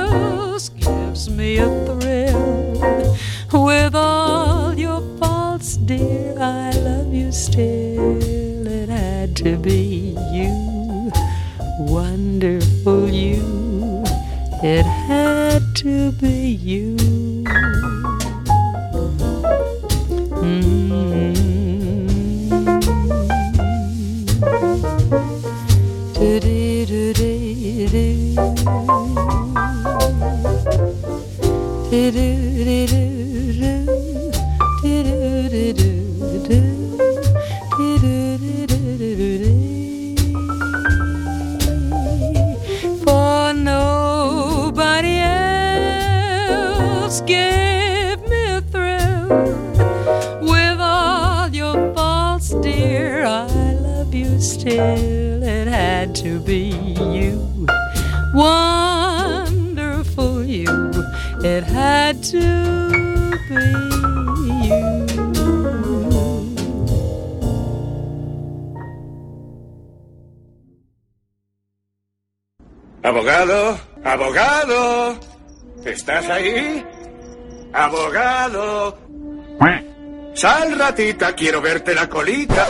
else 0.00 0.70
gives 0.70 1.30
me 1.30 1.58
a 1.58 1.68
thrill. 1.86 3.16
With 3.52 3.94
all 3.94 4.74
your 4.74 5.02
faults, 5.18 5.76
dear, 5.76 6.34
I 6.40 6.72
love 6.72 7.14
you 7.14 7.30
still. 7.30 8.66
It 8.66 8.88
had 8.88 9.36
to 9.36 9.56
be 9.56 10.16
you, 10.32 11.12
wonderful 11.78 13.08
you. 13.08 14.02
It 14.64 14.84
had 14.84 15.62
to 15.76 16.10
be 16.10 16.58
you. 16.60 17.01
Sal, 80.82 80.88
ratita, 80.88 81.32
quiero 81.36 81.62
verte 81.62 81.94
la 81.94 82.08
colita. 82.08 82.66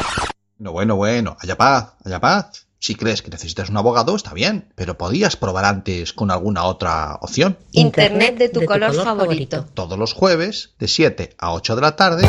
No, 0.59 0.73
bueno, 0.73 0.97
bueno, 0.97 1.35
haya 1.41 1.57
paz, 1.57 1.95
haya 2.05 2.21
paz. 2.21 2.67
Si 2.79 2.95
crees 2.95 3.23
que 3.23 3.31
necesitas 3.31 3.71
un 3.71 3.79
abogado, 3.79 4.15
está 4.15 4.35
bien, 4.35 4.71
pero 4.75 4.99
podías 4.99 5.37
probar 5.37 5.65
antes 5.65 6.13
con 6.13 6.31
alguna 6.31 6.65
otra 6.65 7.17
opción. 7.23 7.57
Internet 7.71 8.37
de 8.37 8.51
tu, 8.51 8.67
color, 8.67 8.95
favorito. 8.95 9.65
Todos 9.73 9.99
los 9.99 10.13
jueves, 10.13 10.75
de 10.79 10.89
7 10.89 11.37
a 11.39 11.55
8 11.55 11.75
de 11.75 11.81
la 11.81 11.97
tarde. 11.97 12.29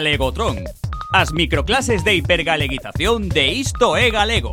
Galegotron. 0.00 0.64
as 1.12 1.30
microclases 1.34 2.04
de 2.04 2.14
hipergaleguización 2.14 3.28
de 3.28 3.52
Isto 3.52 3.98
é 3.98 4.08
Galego. 4.08 4.52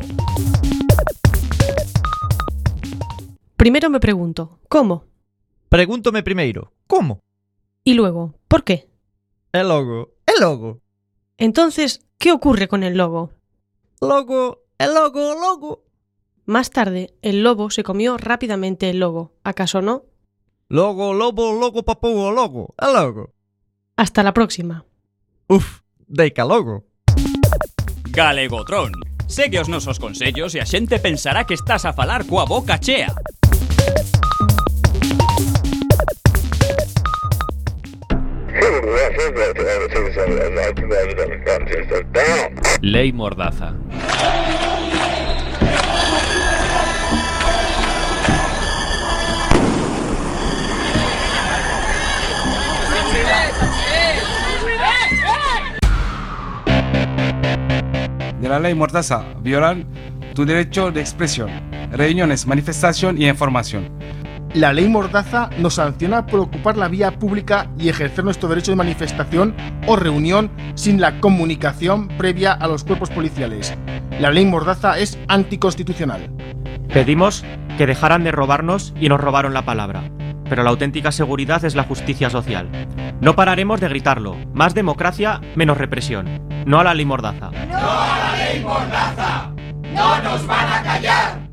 Primero 3.55 3.89
me 3.89 4.01
pregunto, 4.01 4.59
¿cómo? 4.67 5.05
Pregúntome 5.69 6.21
primeiro, 6.21 6.73
como? 6.85 7.21
Y 7.85 7.93
luego, 7.93 8.35
por 8.49 8.65
qué? 8.65 8.89
El 9.53 9.69
logo, 9.69 10.15
el 10.25 10.41
logo. 10.41 10.81
Entonces, 11.37 12.05
¿qué 12.17 12.33
ocurre 12.33 12.67
con 12.67 12.83
el 12.83 12.97
logo? 12.97 13.31
Logo, 14.01 14.65
el 14.77 14.93
logo, 14.93 15.33
logo. 15.33 15.85
Más 16.45 16.71
tarde, 16.71 17.15
el 17.21 17.41
lobo 17.41 17.69
se 17.69 17.83
comió 17.83 18.17
rápidamente 18.17 18.89
el 18.89 18.99
logo, 18.99 19.31
¿acaso 19.45 19.81
no? 19.81 20.03
Logo, 20.67 21.13
lobo, 21.13 21.53
logo, 21.53 21.83
papo, 21.83 22.31
logo, 22.33 22.75
el 22.77 22.93
logo. 22.93 23.33
Hasta 23.95 24.23
la 24.23 24.33
próxima. 24.33 24.83
Uf, 25.49 25.79
deica 26.05 26.43
logo. 26.43 26.83
Galegotron. 28.09 28.91
Segue 29.27 29.59
os 29.59 29.69
nosos 29.69 29.97
consellos 29.97 30.55
e 30.55 30.59
a 30.59 30.65
xente 30.65 30.99
pensará 30.99 31.45
que 31.47 31.53
estás 31.55 31.85
a 31.85 31.93
falar 31.93 32.27
coa 32.27 32.43
boca 32.43 32.75
chea. 32.79 33.15
Lei 42.81 43.13
Mordaza. 43.13 43.71
De 58.41 58.49
la 58.49 58.59
ley 58.59 58.75
Mordaza 58.75 59.23
violan 59.41 59.85
tu 60.33 60.45
derecho 60.45 60.91
de 60.91 61.01
expresión, 61.01 61.49
reuniones, 61.91 62.45
manifestación 62.45 63.19
y 63.19 63.27
información. 63.27 63.89
La 64.53 64.73
ley 64.73 64.87
Mordaza 64.87 65.49
nos 65.59 65.75
sanciona 65.75 66.25
por 66.25 66.39
ocupar 66.39 66.77
la 66.77 66.87
vía 66.87 67.11
pública 67.11 67.69
y 67.77 67.89
ejercer 67.89 68.23
nuestro 68.23 68.47
derecho 68.47 68.71
de 68.71 68.77
manifestación 68.77 69.55
o 69.87 69.95
reunión 69.95 70.49
sin 70.75 71.01
la 71.01 71.19
comunicación 71.19 72.07
previa 72.07 72.53
a 72.53 72.67
los 72.67 72.83
cuerpos 72.83 73.09
policiales. 73.09 73.75
La 74.19 74.31
ley 74.31 74.45
Mordaza 74.45 74.97
es 74.99 75.19
anticonstitucional. 75.27 76.29
Pedimos 76.93 77.43
que 77.77 77.85
dejaran 77.85 78.23
de 78.23 78.31
robarnos 78.31 78.93
y 78.99 79.09
nos 79.09 79.19
robaron 79.19 79.53
la 79.53 79.65
palabra. 79.65 80.09
Pero 80.49 80.63
la 80.63 80.69
auténtica 80.69 81.11
seguridad 81.11 81.63
es 81.65 81.75
la 81.75 81.83
justicia 81.83 82.29
social. 82.29 82.69
No 83.19 83.35
pararemos 83.35 83.81
de 83.81 83.89
gritarlo. 83.89 84.37
Más 84.53 84.73
democracia, 84.73 85.41
menos 85.55 85.77
represión. 85.77 86.41
No 86.65 86.79
a 86.79 86.83
la 86.83 86.93
ley 86.93 87.05
Mordaza. 87.05 87.51
¡No 87.69 88.16
¡No 89.93 90.21
nos 90.21 90.47
van 90.47 90.71
a 90.71 90.83
callar! 90.83 91.46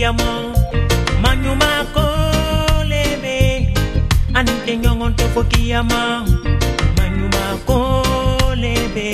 yamo 0.00 0.52
manyuma 1.22 1.84
kolebe 1.94 3.36
anite 4.34 4.76
nyongo 4.76 5.08
ntefoki 5.08 5.70
yama 5.70 6.24
manyuma 6.96 7.42
kolebe 7.66 9.08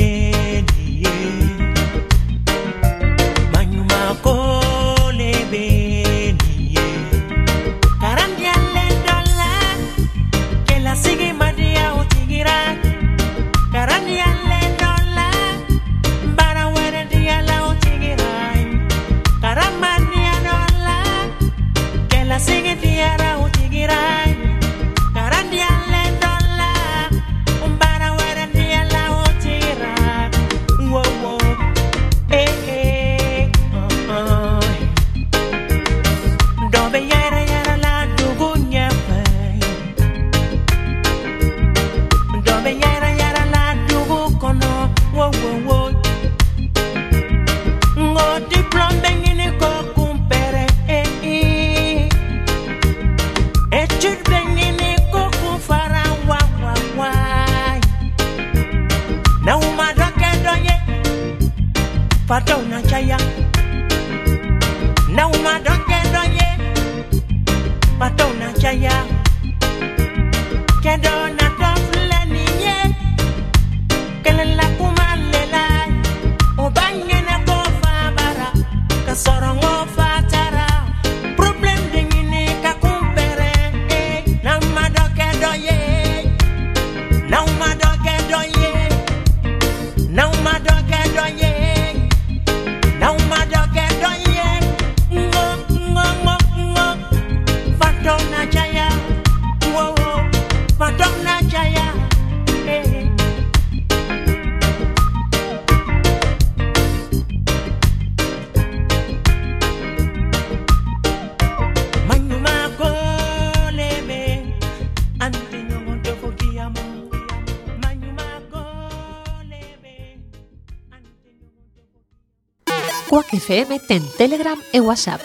FM 123.47 123.79
ten 123.87 124.03
Telegram 124.17 124.59
e 124.73 124.81
WhatsApp 124.81 125.23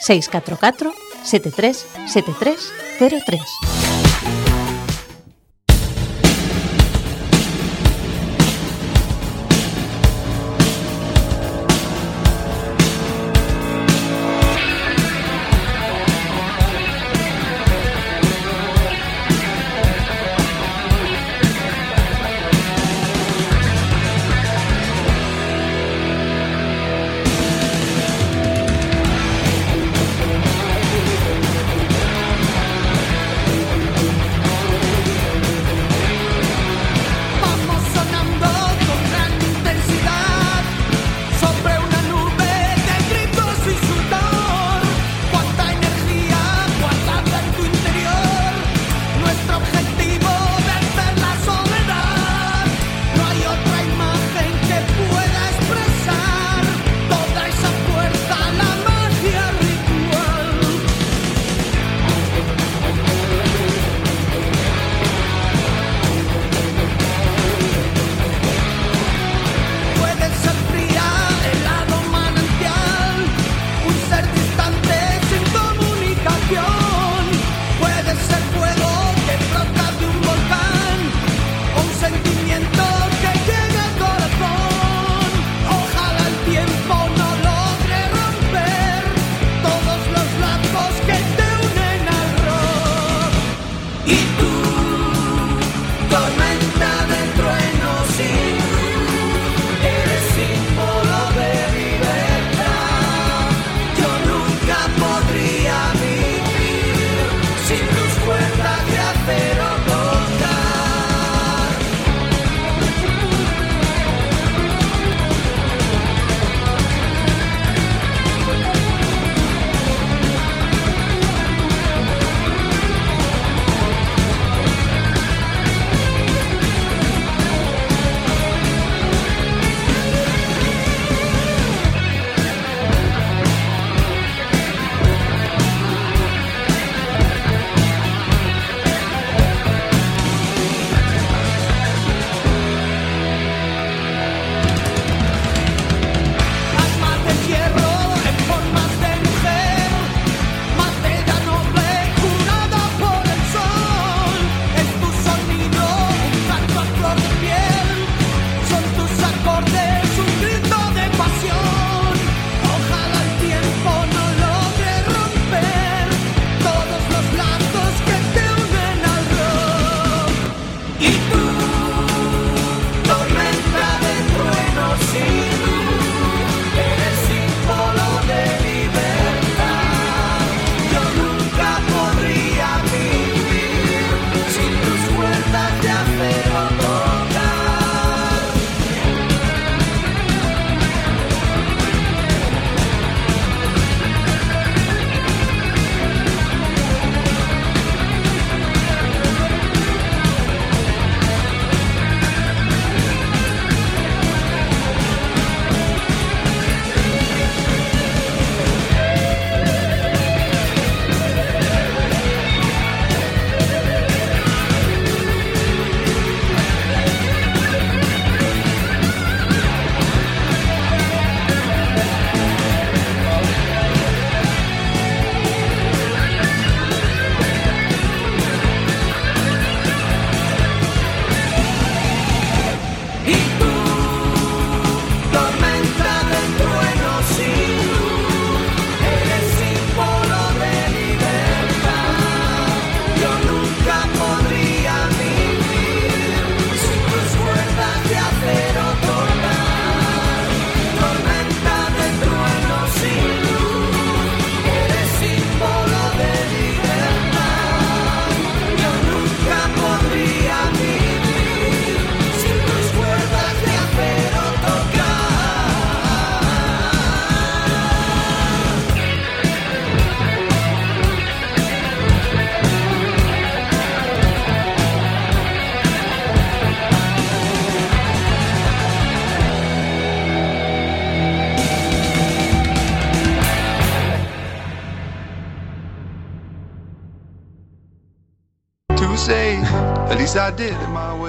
644 0.00 0.90
73 1.22 1.86
73 2.06 2.56
03. 2.98 3.87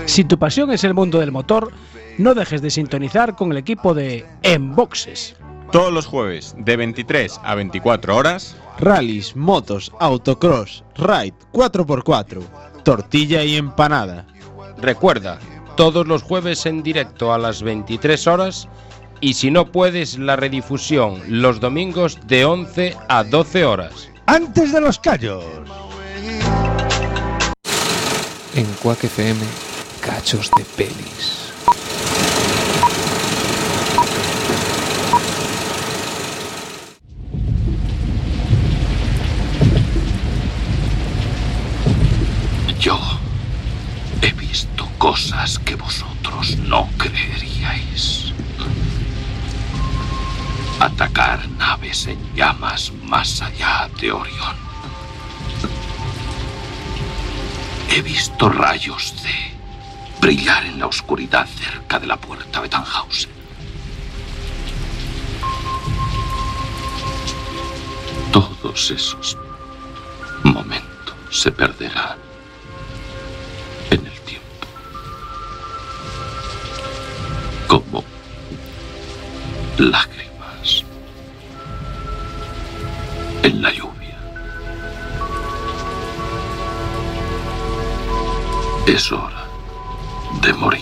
Si 0.08 0.26
tu 0.26 0.38
pasión 0.38 0.72
es 0.72 0.84
el 0.84 0.94
mundo 0.94 1.20
del 1.20 1.32
motor, 1.32 1.72
no 2.18 2.34
dejes 2.34 2.62
de 2.62 2.70
sintonizar 2.70 3.34
con 3.36 3.52
el 3.52 3.58
equipo 3.58 3.94
de 3.94 4.26
Enboxes. 4.44 5.38
Todos 5.72 5.94
los 5.94 6.06
jueves 6.06 6.54
de 6.58 6.76
23 6.76 7.40
a 7.44 7.56
24 7.56 8.18
horas. 8.18 8.58
Rallys, 8.78 9.38
motos, 9.38 9.94
autocross, 10.00 10.84
ride 10.96 11.34
4x4, 11.54 12.42
tortilla 12.84 13.44
y 13.46 13.56
empanada. 13.56 14.26
Recuerda, 14.82 15.40
todos 15.78 16.06
los 16.06 16.22
jueves 16.22 16.66
en 16.66 16.84
directo 16.84 17.34
a 17.34 17.38
las 17.38 17.64
23 17.64 18.28
horas 18.28 18.68
y 19.22 19.34
si 19.34 19.50
no 19.50 19.72
puedes 19.72 20.18
la 20.18 20.36
redifusión 20.36 21.22
los 21.28 21.62
domingos 21.62 22.20
de 22.28 22.44
11 22.44 22.98
a 23.08 23.24
12 23.24 23.64
horas. 23.64 24.10
Antes 24.26 24.74
de 24.74 24.82
los 24.82 25.00
callos. 25.00 25.46
En 28.60 28.66
Quack 28.84 29.06
FM, 29.06 29.40
cachos 30.02 30.52
de 30.52 30.66
pelis. 30.76 31.54
Yo 42.82 43.00
he 44.22 44.34
visto 44.34 44.90
cosas 44.98 45.58
que 45.60 45.76
vosotros 45.76 46.58
no 46.58 46.90
creeríais. 46.98 48.34
Atacar 50.82 51.48
naves 51.52 52.08
en 52.08 52.20
llamas 52.36 52.92
más 53.06 53.42
allá 53.42 53.90
de 54.02 54.12
Orión. 54.12 54.69
He 57.92 58.02
visto 58.04 58.50
rayos 58.50 59.16
de 59.24 59.34
brillar 60.22 60.64
en 60.66 60.80
la 60.80 60.86
oscuridad 60.86 61.48
cerca 61.48 62.00
de 62.00 62.06
la 62.08 62.18
puerta 62.18 62.62
de 62.62 62.70
Tannhausen. 62.70 63.32
Todos 68.32 68.92
esos 68.92 69.38
momentos 70.44 71.16
se 71.32 71.52
perderán 71.52 72.18
en 73.90 74.06
el 74.06 74.20
tiempo. 74.22 74.68
Como 77.68 78.04
lágrimas 79.78 80.86
en 83.44 83.62
la 83.64 83.72
lluvia. 83.72 83.99
Es 88.90 89.12
hora 89.12 89.46
de 90.42 90.52
morir. 90.52 90.82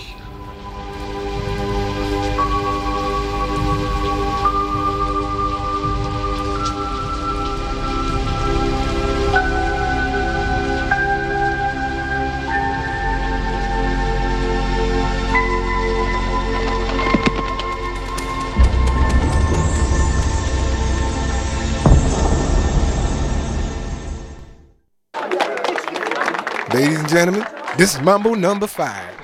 Ladies 26.72 27.00
and 27.00 27.08
gentlemen, 27.10 27.57
this 27.78 27.94
is 27.94 28.00
Mumble 28.02 28.34
number 28.34 28.66
five. 28.66 29.14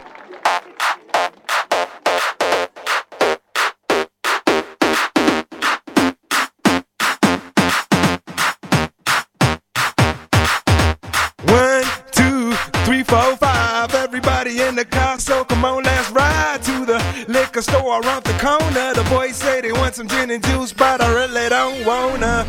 One, 11.46 11.84
two, 12.12 12.52
three, 12.84 13.02
four, 13.02 13.36
five. 13.36 13.92
Everybody 13.92 14.62
in 14.62 14.76
the 14.76 14.84
car, 14.84 15.18
so 15.18 15.44
come 15.44 15.64
on, 15.64 15.82
let's 15.82 16.10
ride 16.12 16.62
to 16.62 16.86
the 16.86 17.26
liquor 17.26 17.60
store 17.60 18.00
around 18.00 18.22
the 18.22 18.38
corner. 18.38 18.94
The 18.94 19.04
boys 19.10 19.34
say 19.34 19.62
they 19.62 19.72
want 19.72 19.96
some 19.96 20.06
gin 20.06 20.30
and 20.30 20.44
juice, 20.44 20.72
but 20.72 21.00
I 21.00 21.12
really 21.12 21.48
don't 21.48 21.84
wanna. 21.84 22.46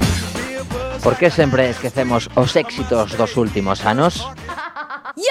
Por 1.01 1.18
que 1.18 1.32
sempre 1.32 1.70
esquecemos 1.70 2.30
os 2.36 2.56
éxitos 2.56 3.18
dos 3.18 3.38
últimos 3.38 3.86
anos? 3.86 4.28
Yo, 5.16 5.24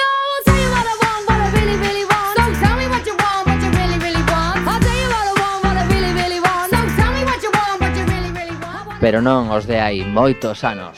pero 9.04 9.20
non 9.20 9.52
os 9.52 9.68
de 9.68 9.76
hai 9.84 10.00
moitos 10.00 10.64
anos. 10.64 10.96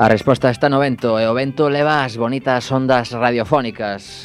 A 0.00 0.08
resposta 0.08 0.48
está 0.48 0.72
no 0.72 0.80
vento 0.80 1.20
e 1.20 1.28
o 1.28 1.36
vento 1.36 1.68
leva 1.68 2.08
as 2.08 2.16
bonitas 2.16 2.72
ondas 2.72 3.12
radiofónicas. 3.12 4.24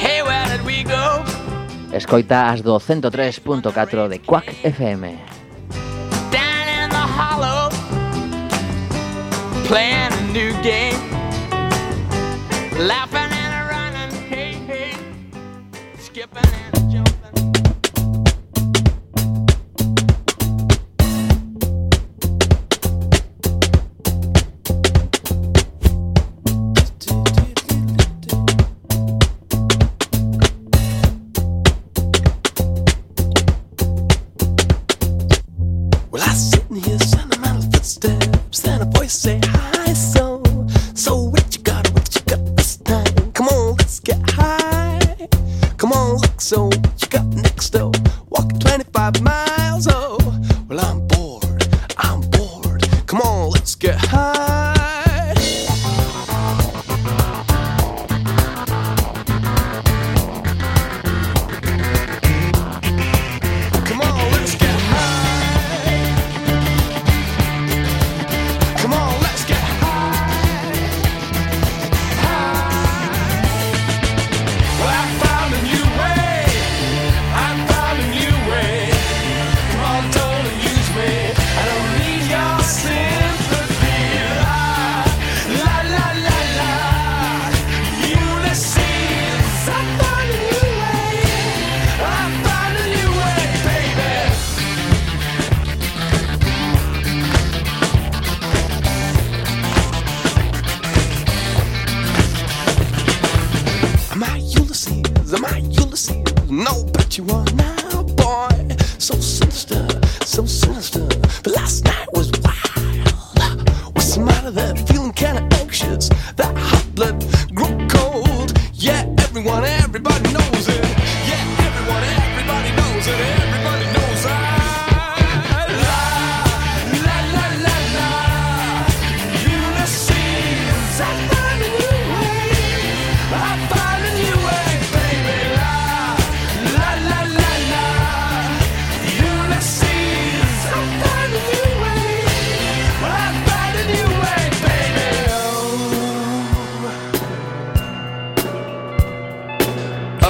Hey, 0.00 0.24
where 0.24 0.48
did 0.48 0.64
we 0.64 0.80
go? 0.80 1.20
Escoita 1.92 2.48
as 2.48 2.64
do 2.64 2.80
103.4 2.80 4.08
de 4.08 4.24
Quack 4.24 4.48
FM. 4.64 5.12
Down 6.32 6.66
in 6.72 6.88
the 6.88 7.04
hollow 7.04 7.68
Playing 9.68 10.08
a 10.08 10.24
new 10.32 10.56
game 10.64 11.04
Laughing 12.80 13.37